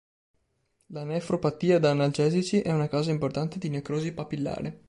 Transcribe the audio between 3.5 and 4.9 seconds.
di necrosi papillare.